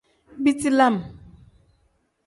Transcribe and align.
Biti 0.43 0.69
lam. 0.77 0.95